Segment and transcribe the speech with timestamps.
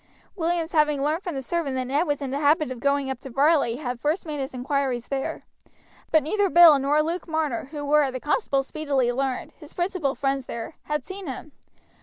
[0.35, 3.19] Williams having learned from the servant that Ned was in the habit of going up
[3.19, 5.43] to Varley had first made his inquiries there;
[6.09, 10.47] but neither Bill nor Luke Marner, who were, the constable speedily learned, his principal friends
[10.47, 11.51] there, had seen him.